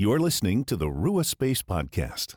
[0.00, 2.36] You're listening to the Rua Space Podcast.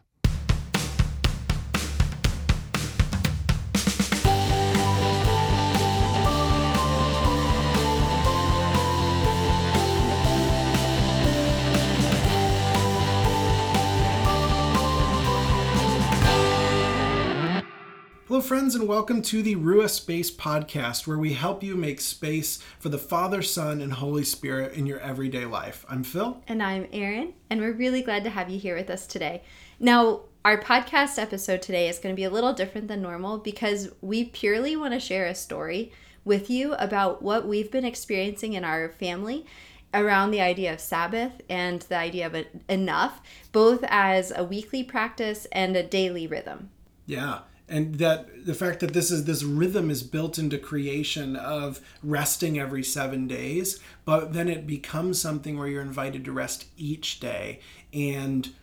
[18.43, 22.89] Friends, and welcome to the Rua Space Podcast, where we help you make space for
[22.89, 25.85] the Father, Son, and Holy Spirit in your everyday life.
[25.87, 26.43] I'm Phil.
[26.45, 29.43] And I'm Erin, and we're really glad to have you here with us today.
[29.79, 33.89] Now, our podcast episode today is going to be a little different than normal because
[34.01, 35.93] we purely want to share a story
[36.25, 39.45] with you about what we've been experiencing in our family
[39.93, 43.21] around the idea of Sabbath and the idea of enough,
[43.53, 46.71] both as a weekly practice and a daily rhythm.
[47.05, 47.39] Yeah
[47.73, 52.59] and that the fact that this is this rhythm is built into creation of resting
[52.59, 57.59] every seven days but then it becomes something where you're invited to rest each day
[57.91, 58.53] and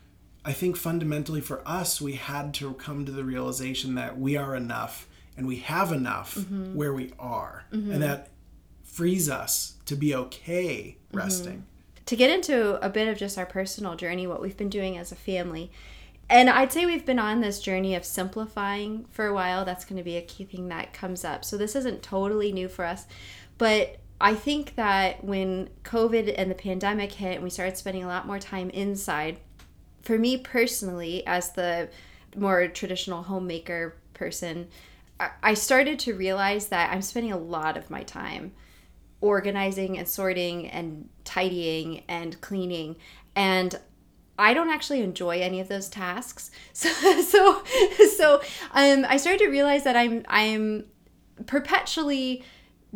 [0.45, 4.55] i think fundamentally for us we had to come to the realization that we are
[4.55, 6.75] enough and we have enough mm-hmm.
[6.75, 7.91] where we are mm-hmm.
[7.91, 8.29] and that
[8.85, 11.19] frees us to be okay mm-hmm.
[11.19, 12.05] resting mm-hmm.
[12.07, 15.11] to get into a bit of just our personal journey what we've been doing as
[15.11, 15.71] a family
[16.31, 19.65] and I'd say we've been on this journey of simplifying for a while.
[19.65, 21.45] That's going to be a key thing that comes up.
[21.45, 23.07] So this isn't totally new for us,
[23.59, 28.09] but I think that when COVID and the pandemic hit and we started spending a
[28.09, 29.39] lot more time inside,
[30.03, 31.89] for me personally, as the
[32.37, 34.69] more traditional homemaker person,
[35.43, 38.53] I started to realize that I'm spending a lot of my time
[39.21, 42.97] organizing and sorting and tidying and cleaning.
[43.37, 43.79] And
[44.41, 46.51] I don't actually enjoy any of those tasks.
[46.73, 46.89] So
[47.23, 47.63] so
[48.17, 48.41] so
[48.73, 50.87] um I started to realize that I'm I'm
[51.47, 52.45] perpetually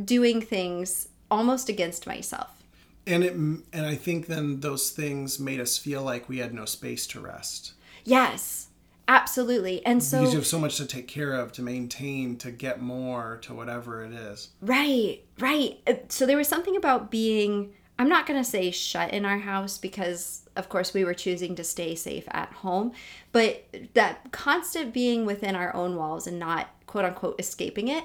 [0.03, 2.63] doing things almost against myself.
[3.07, 6.65] And it and I think then those things made us feel like we had no
[6.65, 7.75] space to rest.
[8.05, 8.69] Yes.
[9.07, 9.85] Absolutely.
[9.85, 12.81] And so because you have so much to take care of, to maintain, to get
[12.81, 14.49] more, to whatever it is.
[14.63, 15.79] Right, right.
[15.87, 19.39] Uh, so there was something about being I'm not going to say shut in our
[19.39, 22.93] house because of course, we were choosing to stay safe at home.
[23.33, 28.05] But that constant being within our own walls and not quote unquote escaping it,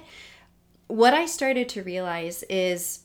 [0.88, 3.00] what I started to realize is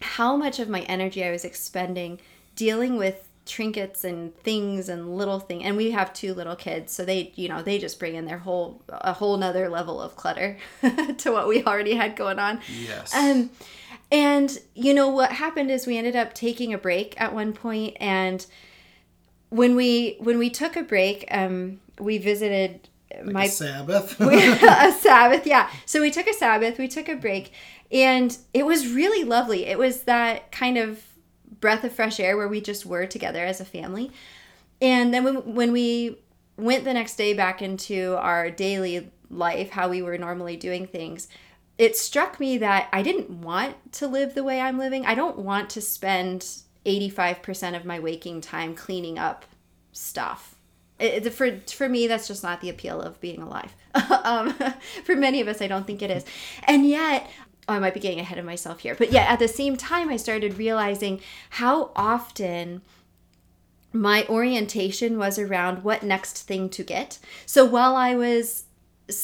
[0.00, 2.20] how much of my energy I was expending
[2.56, 7.04] dealing with trinkets and things and little thing and we have two little kids so
[7.04, 10.56] they you know they just bring in their whole a whole nother level of clutter
[11.18, 13.50] to what we already had going on yes um
[14.10, 17.96] and you know what happened is we ended up taking a break at one point
[18.00, 18.46] and
[19.54, 22.88] when we when we took a break, um we visited
[23.22, 24.20] like my Sabbath.
[24.20, 25.70] a Sabbath, yeah.
[25.86, 27.52] So we took a Sabbath, we took a break,
[27.92, 29.66] and it was really lovely.
[29.66, 31.02] It was that kind of
[31.60, 34.10] breath of fresh air where we just were together as a family.
[34.82, 36.18] And then when, when we
[36.56, 41.28] went the next day back into our daily life, how we were normally doing things,
[41.78, 45.04] it struck me that I didn't want to live the way I'm living.
[45.06, 46.46] I don't want to spend
[46.86, 49.44] 85% of my waking time cleaning up
[49.92, 50.56] stuff.
[51.00, 53.74] It, for for me, that's just not the appeal of being alive.
[54.24, 54.54] um,
[55.04, 56.24] for many of us, I don't think it is.
[56.64, 57.28] And yet,
[57.68, 60.08] oh, I might be getting ahead of myself here, but yet at the same time,
[60.08, 61.20] I started realizing
[61.50, 62.82] how often
[63.92, 67.18] my orientation was around what next thing to get.
[67.46, 68.64] So while I was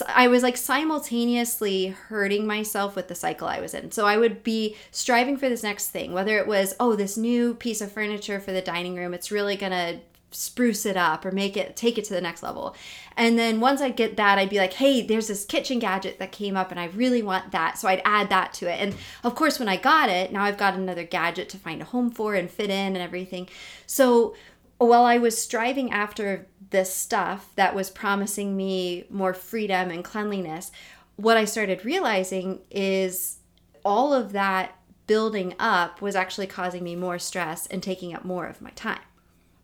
[0.07, 3.91] I was like simultaneously hurting myself with the cycle I was in.
[3.91, 7.55] So I would be striving for this next thing, whether it was, oh, this new
[7.55, 10.01] piece of furniture for the dining room, it's really going to
[10.33, 12.77] spruce it up or make it take it to the next level.
[13.17, 16.31] And then once I'd get that, I'd be like, hey, there's this kitchen gadget that
[16.31, 17.79] came up and I really want that.
[17.79, 18.81] So I'd add that to it.
[18.81, 21.87] And of course, when I got it, now I've got another gadget to find a
[21.87, 23.49] home for and fit in and everything.
[23.87, 24.35] So
[24.87, 30.71] while I was striving after this stuff that was promising me more freedom and cleanliness,
[31.17, 33.39] what I started realizing is
[33.85, 34.77] all of that
[35.07, 39.01] building up was actually causing me more stress and taking up more of my time.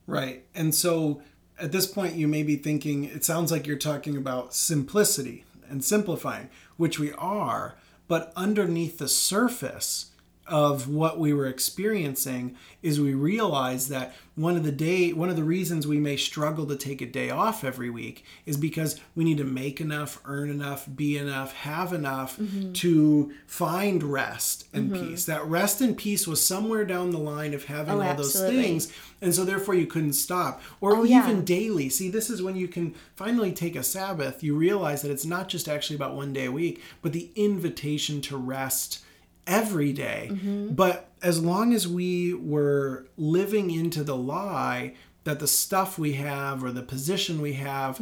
[0.06, 0.44] Right.
[0.54, 1.22] And so
[1.58, 5.84] at this point, you may be thinking, it sounds like you're talking about simplicity and
[5.84, 7.76] simplifying, which we are,
[8.08, 10.10] but underneath the surface,
[10.48, 15.34] of what we were experiencing is we realized that one of the day one of
[15.34, 19.24] the reasons we may struggle to take a day off every week is because we
[19.24, 22.72] need to make enough earn enough be enough have enough mm-hmm.
[22.72, 25.08] to find rest and mm-hmm.
[25.08, 28.56] peace that rest and peace was somewhere down the line of having oh, all absolutely.
[28.56, 31.42] those things and so therefore you couldn't stop or oh, even yeah.
[31.42, 35.26] daily see this is when you can finally take a sabbath you realize that it's
[35.26, 39.02] not just actually about one day a week but the invitation to rest
[39.46, 40.28] every day.
[40.30, 40.74] Mm-hmm.
[40.74, 44.94] But as long as we were living into the lie,
[45.24, 48.00] that the stuff we have or the position we have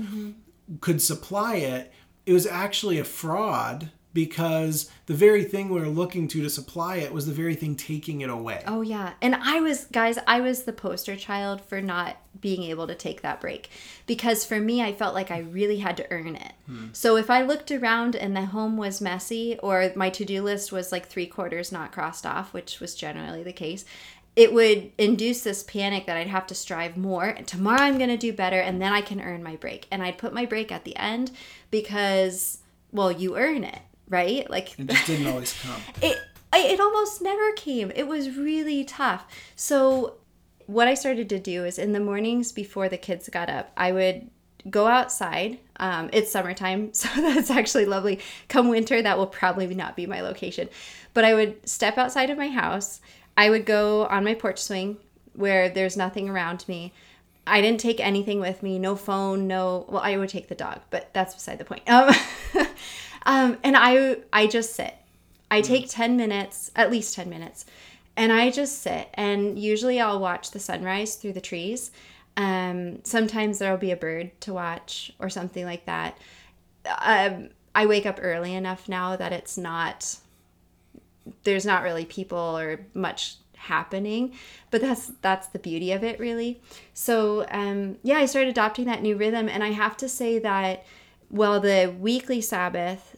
[0.81, 1.93] could supply it,
[2.26, 6.96] it was actually a fraud because the very thing we were looking to to supply
[6.96, 8.62] it was the very thing taking it away.
[8.66, 9.14] Oh yeah.
[9.20, 13.22] And I was guys, I was the poster child for not being able to take
[13.22, 13.69] that break.
[14.06, 16.52] Because for me I felt like I really had to earn it.
[16.66, 16.87] Hmm.
[16.93, 20.93] So if I looked around and the home was messy or my to-do list was
[20.93, 23.84] like 3 quarters not crossed off, which was generally the case,
[24.37, 27.26] it would induce this panic that I'd have to strive more.
[27.26, 29.87] And tomorrow I'm going to do better and then I can earn my break.
[29.90, 31.32] And I'd put my break at the end
[31.70, 32.58] because
[32.94, 34.49] well, you earn it, right?
[34.51, 35.81] Like It just didn't always come.
[36.03, 36.19] it
[36.53, 37.91] it almost never came.
[37.95, 39.27] It was really tough.
[39.56, 40.19] So
[40.67, 43.93] what I started to do is in the mornings before the kids got up, I
[43.93, 44.31] would
[44.71, 45.59] go outside.
[45.77, 48.21] Um, it's summertime, so that's actually lovely.
[48.49, 50.69] Come winter, that will probably not be my location.
[51.12, 53.00] But I would step outside of my house.
[53.37, 54.99] I would go on my porch swing
[55.35, 56.93] where there's nothing around me.
[57.47, 59.85] I didn't take anything with me, no phone, no.
[59.89, 61.89] Well, I would take the dog, but that's beside the point.
[61.91, 62.15] Um,
[63.25, 64.94] um, and I I just sit.
[65.50, 67.65] I take 10 minutes, at least 10 minutes,
[68.17, 69.09] and I just sit.
[69.15, 71.91] And usually I'll watch the sunrise through the trees.
[72.37, 76.19] Um, sometimes there'll be a bird to watch or something like that.
[76.99, 80.17] Um, I wake up early enough now that it's not,
[81.44, 84.31] there's not really people or much happening
[84.71, 86.61] but that's that's the beauty of it really
[86.93, 90.85] so um yeah i started adopting that new rhythm and i have to say that
[91.31, 93.13] while the weekly sabbath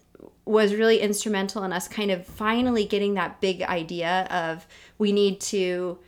[0.47, 4.67] was really instrumental in us kind of finally getting that big idea of
[4.97, 5.99] we need to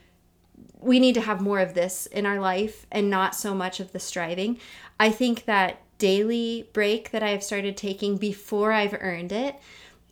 [0.80, 3.90] we need to have more of this in our life and not so much of
[3.90, 4.58] the striving.
[5.00, 9.56] I think that daily break that I've started taking before I've earned it,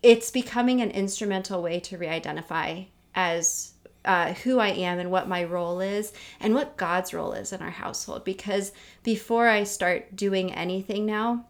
[0.02, 2.82] it's becoming an instrumental way to re-identify
[3.14, 3.74] as
[4.04, 7.62] uh, who I am and what my role is and what God's role is in
[7.62, 8.24] our household.
[8.24, 11.46] Because before I start doing anything now,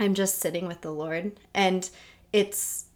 [0.00, 1.38] I'm just sitting with the Lord.
[1.54, 1.88] And
[2.32, 2.86] it's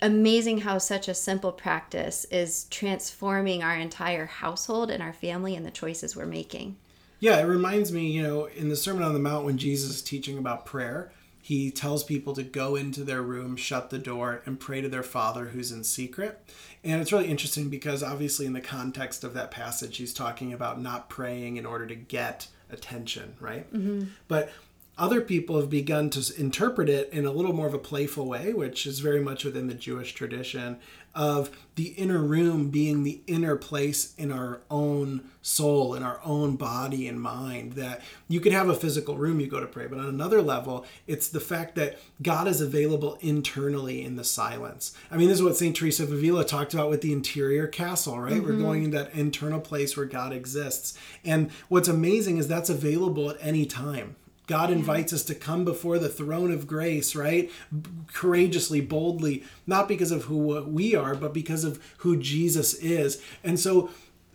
[0.00, 5.66] amazing how such a simple practice is transforming our entire household and our family and
[5.66, 6.76] the choices we're making.
[7.20, 10.02] Yeah, it reminds me, you know, in the Sermon on the Mount when Jesus is
[10.02, 14.58] teaching about prayer, he tells people to go into their room, shut the door, and
[14.58, 16.40] pray to their Father who's in secret.
[16.84, 20.80] And it's really interesting because obviously, in the context of that passage, he's talking about
[20.80, 23.72] not praying in order to get attention, right?
[23.72, 24.04] Mm-hmm.
[24.28, 24.50] But
[24.98, 28.52] other people have begun to interpret it in a little more of a playful way,
[28.52, 30.78] which is very much within the Jewish tradition
[31.14, 36.56] of the inner room being the inner place in our own soul, in our own
[36.56, 37.72] body and mind.
[37.72, 40.86] That you could have a physical room you go to pray, but on another level,
[41.06, 44.96] it's the fact that God is available internally in the silence.
[45.10, 45.74] I mean, this is what St.
[45.74, 48.42] Teresa of Avila talked about with the interior castle, right?
[48.42, 48.62] We're mm-hmm.
[48.62, 50.98] going in that internal place where God exists.
[51.24, 54.16] And what's amazing is that's available at any time.
[54.52, 57.50] God invites us to come before the throne of grace, right?
[58.12, 63.22] Courageously, boldly, not because of who we are, but because of who Jesus is.
[63.42, 63.88] And so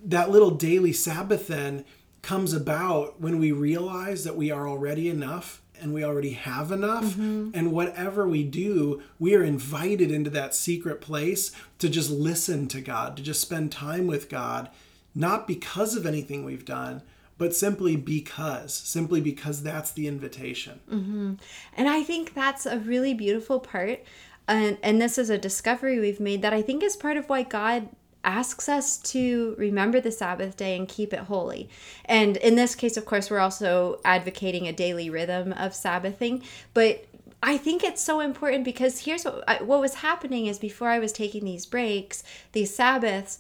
[0.04, 1.86] that little daily Sabbath then
[2.24, 7.06] comes about when we realize that we are already enough and we already have enough.
[7.06, 7.52] Mm-hmm.
[7.54, 12.82] And whatever we do, we are invited into that secret place to just listen to
[12.82, 14.72] God, to just spend time with God,
[15.14, 17.04] not because of anything we've done,
[17.38, 20.80] but simply because, simply because that's the invitation.
[20.92, 21.34] Mm-hmm.
[21.76, 24.04] And I think that's a really beautiful part.
[24.48, 27.44] And, and this is a discovery we've made that I think is part of why
[27.44, 27.90] God
[28.24, 31.70] asks us to remember the Sabbath day and keep it holy.
[32.06, 36.44] And in this case, of course, we're also advocating a daily rhythm of Sabbathing.
[36.74, 37.06] But
[37.42, 41.12] I think it's so important because here's what what was happening is before I was
[41.12, 43.38] taking these breaks, these Sabbaths,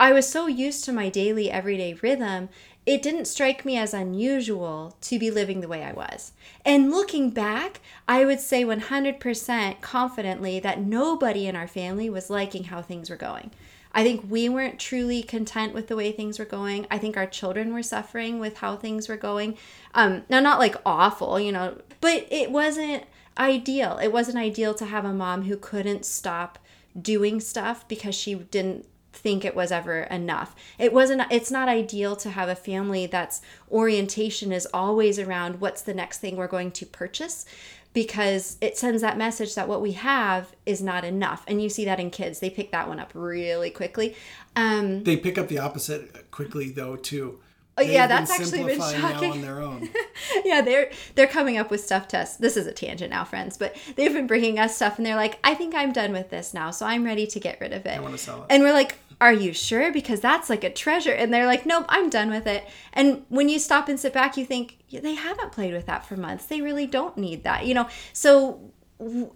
[0.00, 2.48] I was so used to my daily, everyday rhythm,
[2.86, 6.32] it didn't strike me as unusual to be living the way I was.
[6.64, 12.64] And looking back, I would say 100% confidently that nobody in our family was liking
[12.64, 13.50] how things were going.
[13.94, 16.86] I think we weren't truly content with the way things were going.
[16.90, 19.56] I think our children were suffering with how things were going.
[19.94, 23.04] Um, now, not like awful, you know, but it wasn't
[23.38, 23.98] ideal.
[24.02, 26.58] It wasn't ideal to have a mom who couldn't stop
[27.00, 30.54] doing stuff because she didn't think it was ever enough.
[30.78, 33.40] It wasn't it's not ideal to have a family that's
[33.70, 37.46] orientation is always around what's the next thing we're going to purchase
[37.94, 41.44] because it sends that message that what we have is not enough.
[41.46, 42.40] And you see that in kids.
[42.40, 44.16] They pick that one up really quickly.
[44.56, 47.38] Um They pick up the opposite quickly, though, too.
[47.76, 49.30] Oh yeah, that's actually been simplifying now shocking.
[49.32, 49.88] on their own.
[50.44, 52.36] yeah, they're they're coming up with stuff tests.
[52.36, 55.40] This is a tangent now, friends, but they've been bringing us stuff, and they're like,
[55.42, 57.96] "I think I'm done with this now, so I'm ready to get rid of it."
[57.96, 58.46] I want to sell it.
[58.48, 59.92] And we're like, "Are you sure?
[59.92, 63.48] Because that's like a treasure." And they're like, "Nope, I'm done with it." And when
[63.48, 66.46] you stop and sit back, you think "Yeah, they haven't played with that for months.
[66.46, 67.88] They really don't need that, you know.
[68.12, 68.60] So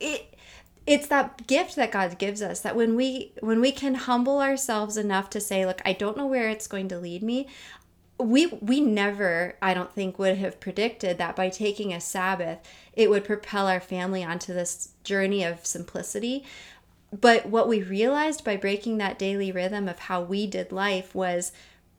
[0.01, 0.35] it
[0.87, 4.97] it's that gift that God gives us that when we when we can humble ourselves
[4.97, 7.47] enough to say, "Look, I don't know where it's going to lead me."
[8.21, 12.59] we we never i don't think would have predicted that by taking a sabbath
[12.93, 16.45] it would propel our family onto this journey of simplicity
[17.13, 21.53] but what we realized by breaking that daily rhythm of how we did life was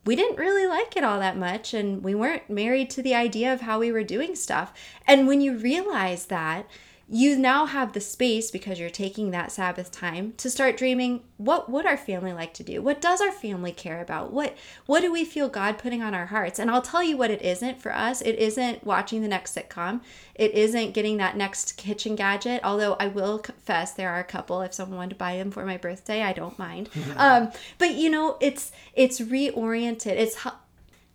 [0.06, 3.54] we didn't really like it all that much and we weren't married to the idea
[3.54, 4.74] of how we were doing stuff.
[5.06, 6.68] And when you realize that
[7.12, 11.72] you now have the space because you're taking that sabbath time to start dreaming what
[11.72, 12.82] would our family like to do?
[12.84, 14.32] What does our family care about?
[14.32, 16.60] What what do we feel god putting on our hearts?
[16.60, 18.22] And i'll tell you what it isn't for us.
[18.22, 20.02] It isn't watching the next sitcom.
[20.36, 22.62] It isn't getting that next kitchen gadget.
[22.64, 24.62] Although i will confess there are a couple.
[24.62, 26.90] If someone wanted to buy them for my birthday i don't mind.
[27.18, 30.12] Um, but you know it's it's reoriented.
[30.12, 30.54] It's how,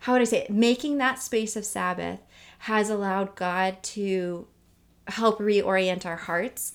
[0.00, 0.50] how would i say it?
[0.50, 2.20] Making that space of sabbath
[2.60, 4.48] has allowed god to
[5.08, 6.72] help reorient our hearts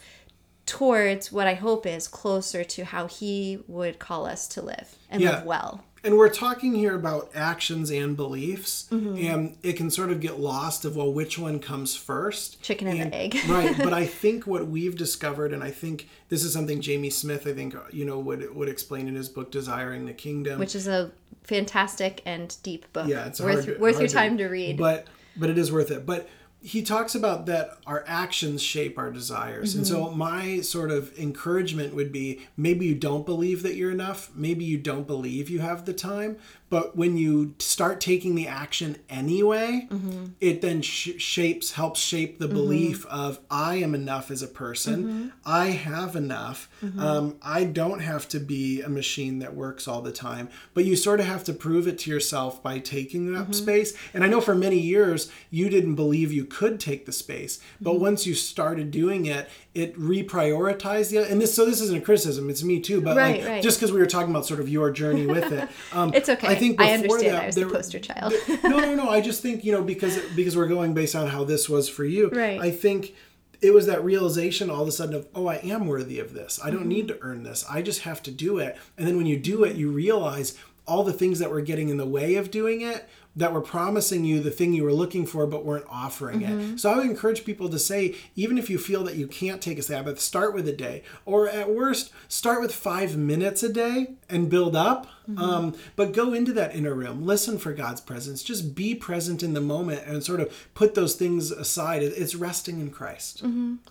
[0.66, 5.22] towards what I hope is closer to how He would call us to live and
[5.22, 5.38] Yeah.
[5.38, 5.84] live well.
[6.02, 9.18] And we're talking here about actions and beliefs, Mm-hmm.
[9.18, 12.62] and it can sort of get lost of well, which one comes first?
[12.62, 13.36] Chicken and the egg.
[13.50, 13.76] right.
[13.78, 17.54] But I think what we've discovered, and I think this is something Jamie Smith, I
[17.54, 21.12] think, you know, would would explain in his book "Desiring the Kingdom." Which is a
[21.44, 23.08] fantastic and deep book.
[23.08, 24.78] yeah, it's worth hard, worth hard your time to read.
[24.78, 26.06] But but it is worth it.
[26.06, 26.30] But
[26.62, 29.76] he talks about that our actions shape our desires.
[29.76, 29.94] And Mm-hmm.
[29.96, 34.66] so my sort of encouragement would be maybe you don't believe that you're enough, maybe
[34.66, 36.38] you don't believe you have the time,
[36.70, 40.26] but when you start taking the action anyway, Mm-hmm.
[40.40, 45.04] it then sh- shapes helps shape the belief of I am enough as a person.
[45.04, 45.28] Mm-hmm.
[45.46, 46.70] I have enough.
[46.98, 50.50] Um, I don't have to be a machine that works all the time.
[50.74, 53.94] But you sort of have to prove it to yourself by taking up space.
[54.14, 57.92] And I know for many years you didn't believe you could take the space, but
[57.94, 58.02] Mm-hmm.
[58.04, 61.18] once you started doing it, it reprioritized the.
[61.30, 62.50] And this so this isn't a criticism.
[62.50, 63.02] It's me too.
[63.02, 63.64] But Right, like right.
[63.64, 66.48] just because we were talking about sort of your journey with it, um, It's okay.
[66.60, 68.34] Think I before understand that, I was the poster child.
[68.64, 69.10] no, no, no.
[69.10, 72.06] I just think you know because because we're going based on how this was for
[72.06, 72.30] you.
[72.30, 72.60] Right.
[72.60, 73.16] I think
[73.62, 76.60] it was that realization all of a sudden of oh I am worthy of this.
[76.64, 76.90] I don't Mm-hmm.
[76.90, 77.66] need to earn this.
[77.70, 78.78] I just have to do it.
[78.98, 81.98] And then when you do it, you realize all the things that were getting in
[81.98, 85.46] the way of doing it that were promising you the thing you were looking for
[85.46, 86.74] but weren't offering Mm-hmm.
[86.74, 86.80] it.
[86.80, 89.78] So I would encourage people to say even if you feel that you can't take
[89.78, 94.14] a Sabbath, start with a day or at worst start with 5 minutes a day
[94.30, 95.06] and build up.
[95.30, 95.44] Mm-hmm.
[95.44, 99.54] Um, but go into that inner room, listen for God's presence, just be present in
[99.54, 102.02] the moment and sort of put those things aside.
[102.02, 103.44] It's resting in Christ.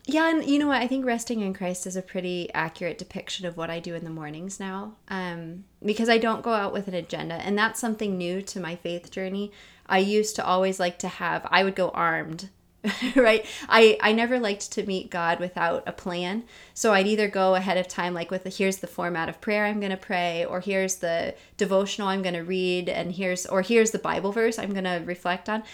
[0.04, 0.82] Yeah, and you know what?
[0.82, 4.04] I think resting in Christ is a pretty accurate depiction of what I do in
[4.04, 4.94] the mornings now.
[5.08, 8.74] Um, because I don't go out with an agenda, and that's something new to my
[8.74, 9.52] faith journey.
[9.86, 11.46] I used to always like to have.
[11.50, 12.50] I would go armed,
[13.16, 13.44] right?
[13.68, 16.44] I I never liked to meet God without a plan.
[16.74, 19.64] So I'd either go ahead of time, like with the, here's the format of prayer
[19.64, 23.62] I'm going to pray, or here's the devotional I'm going to read, and here's or
[23.62, 25.64] here's the Bible verse I'm going to reflect on.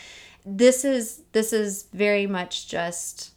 [0.47, 3.33] This is this is very much just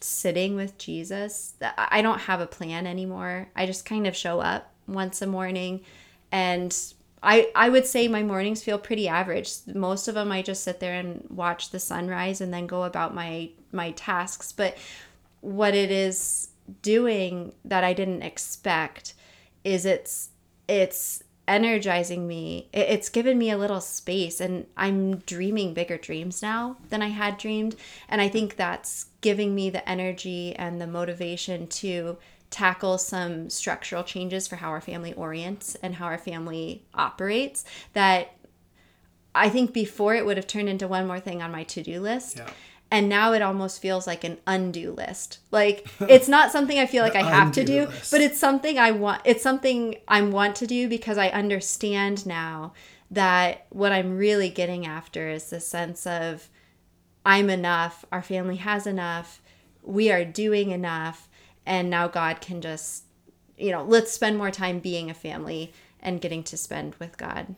[0.00, 1.54] sitting with Jesus.
[1.60, 3.48] I I don't have a plan anymore.
[3.56, 5.80] I just kind of show up once a morning
[6.30, 6.76] and
[7.24, 9.52] I I would say my mornings feel pretty average.
[9.74, 13.14] Most of them I just sit there and watch the sunrise and then go about
[13.14, 14.76] my my tasks, but
[15.40, 16.50] what it is
[16.82, 19.14] doing that I didn't expect
[19.64, 20.30] is it's
[20.68, 22.68] it's energizing me.
[22.72, 27.36] It's given me a little space and I'm dreaming bigger dreams now than I had
[27.36, 27.76] dreamed
[28.08, 32.16] and I think that's giving me the energy and the motivation to
[32.54, 38.36] tackle some structural changes for how our family orients and how our family operates that
[39.34, 42.36] I think before it would have turned into one more thing on my to-do list.
[42.36, 42.48] Yeah.
[42.92, 45.40] And now it almost feels like an undo list.
[45.50, 48.12] Like it's not something I feel like I have to do, list.
[48.12, 52.72] but it's something I want it's something I want to do because I understand now
[53.10, 56.48] that what I'm really getting after is the sense of
[57.26, 59.42] I'm enough, our family has enough,
[59.82, 61.28] we are doing enough,
[61.66, 63.04] and now God can just
[63.56, 67.54] you know, let's spend more time being a family and getting to spend with God.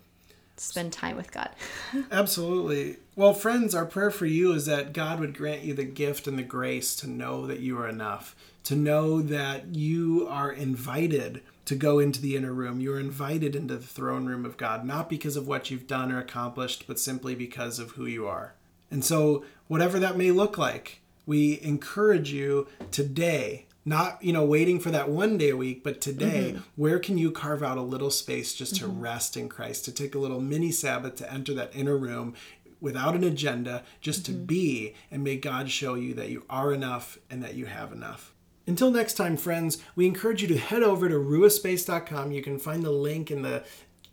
[0.58, 1.50] Spend time with God.
[2.10, 2.96] Absolutely.
[3.14, 6.38] Well, friends, our prayer for you is that God would grant you the gift and
[6.38, 8.34] the grace to know that you are enough,
[8.64, 12.80] to know that you are invited to go into the inner room.
[12.80, 16.10] You are invited into the throne room of God, not because of what you've done
[16.10, 18.54] or accomplished, but simply because of who you are.
[18.90, 24.80] And so, whatever that may look like, we encourage you today, not, you know, waiting
[24.80, 26.62] for that one day a week, but today, mm-hmm.
[26.74, 29.00] where can you carve out a little space just to mm-hmm.
[29.00, 32.34] rest in Christ, to take a little mini Sabbath, to enter that inner room
[32.80, 34.32] without an agenda, just mm-hmm.
[34.32, 37.92] to be, and may God show you that you are enough and that you have
[37.92, 38.34] enough.
[38.66, 42.32] Until next time, friends, we encourage you to head over to ruaspace.com.
[42.32, 43.62] You can find the link in the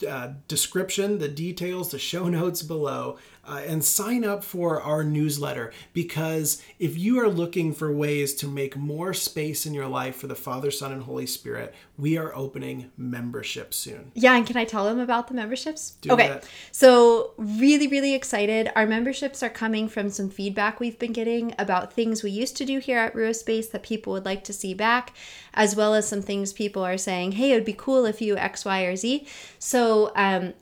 [0.07, 5.71] uh, description, the details, the show notes below uh, and sign up for our newsletter
[5.91, 10.27] because if you are looking for ways to make more space in your life for
[10.27, 14.11] the Father, Son, and Holy Spirit, we are opening membership soon.
[14.15, 15.91] Yeah, and can I tell them about the memberships?
[16.01, 16.29] Do okay.
[16.29, 16.47] That.
[16.71, 18.71] So, really, really excited.
[18.75, 22.65] Our memberships are coming from some feedback we've been getting about things we used to
[22.65, 25.13] do here at Rua Space that people would like to see back,
[25.53, 28.37] as well as some things people are saying, hey, it would be cool if you
[28.37, 29.27] X, Y, or Z.
[29.59, 30.53] So, um,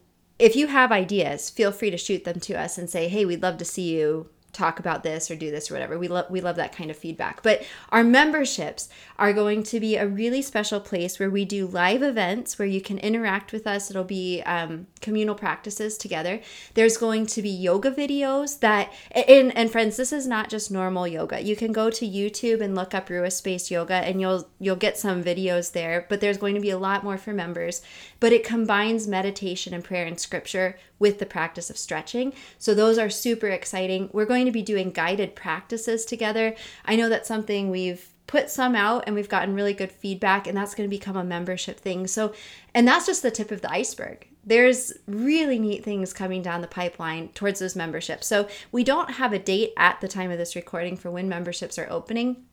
[0.42, 3.44] if you have ideas, feel free to shoot them to us and say, hey, we'd
[3.44, 5.98] love to see you talk about this or do this or whatever.
[5.98, 7.42] We love we love that kind of feedback.
[7.44, 12.02] But our memberships are going to be a really special place where we do live
[12.02, 13.90] events where you can interact with us.
[13.90, 16.42] It'll be um, communal practices together.
[16.74, 21.08] There's going to be yoga videos that and and friends, this is not just normal
[21.08, 21.42] yoga.
[21.42, 24.98] You can go to YouTube and look up Rua Space Yoga and you'll you'll get
[24.98, 26.06] some videos there.
[26.10, 27.82] But there's going to be a lot more for members.
[28.22, 32.34] But it combines meditation and prayer and scripture with the practice of stretching.
[32.58, 34.10] So those are super exciting.
[34.14, 36.56] We're going to be doing guided practices together.
[36.86, 40.56] I know that's something we've put some out and we've gotten really good feedback and
[40.56, 42.08] that's going to become a membership thing.
[42.08, 42.34] So
[42.74, 44.26] and that's just the tip of the iceberg.
[44.46, 48.28] There's really neat things coming down the pipeline towards those memberships.
[48.28, 51.78] So we don't have a date at the time of this recording for when memberships
[51.78, 52.46] are opening.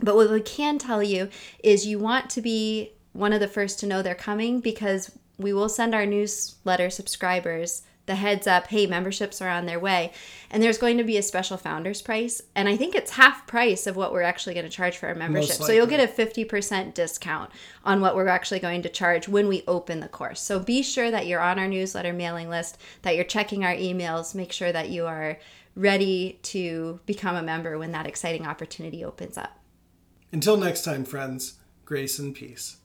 [0.00, 1.28] But what we can tell you
[1.62, 5.52] is you want to be one of the first to know they're coming because we
[5.52, 10.12] will send our newsletter subscribers the heads up hey memberships are on their way.
[10.50, 13.86] And there's going to be a special founders price and i think it's half price
[13.86, 15.56] of what we're actually going to charge for our membership.
[15.56, 17.50] So you'll get a 50% discount
[17.84, 20.40] on what we're actually going to charge when we open the course.
[20.40, 24.34] So be sure that you're on our newsletter mailing list that you're checking our emails
[24.34, 25.38] make sure that you are
[25.76, 29.60] ready to become a member when that exciting opportunity opens up.
[30.32, 32.78] Until next time friends grace and peace